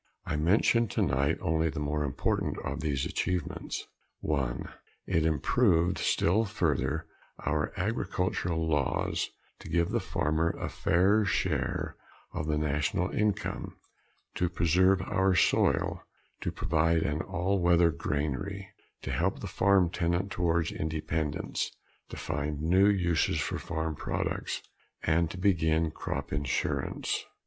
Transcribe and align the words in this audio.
I 0.25 0.35
mention 0.35 0.87
tonight 0.87 1.37
only 1.41 1.69
the 1.69 1.79
more 1.79 2.03
important 2.03 2.57
of 2.65 2.79
these 2.81 3.05
achievements. 3.05 3.85
(1) 4.21 4.67
It 5.05 5.27
improved 5.27 5.99
still 5.99 6.43
further 6.43 7.05
our 7.45 7.71
agricultural 7.77 8.67
laws 8.67 9.29
to 9.59 9.69
give 9.69 9.89
the 9.91 9.99
farmer 9.99 10.57
a 10.59 10.69
fairer 10.69 11.23
share 11.23 11.97
of 12.33 12.47
the 12.47 12.57
national 12.57 13.11
income, 13.11 13.75
to 14.37 14.49
preserve 14.49 15.03
our 15.03 15.35
soil, 15.35 16.01
to 16.41 16.51
provide 16.51 17.03
an 17.03 17.21
all 17.21 17.59
weather 17.61 17.91
granary, 17.91 18.69
to 19.03 19.11
help 19.11 19.37
the 19.39 19.45
farm 19.45 19.91
tenant 19.91 20.31
towards 20.31 20.71
independence, 20.71 21.69
to 22.09 22.17
find 22.17 22.59
new 22.59 22.87
uses 22.89 23.39
for 23.39 23.59
farm 23.59 23.95
products, 23.95 24.63
and 25.03 25.29
to 25.29 25.37
begin 25.37 25.91
crop 25.91 26.33
insurance. 26.33 27.23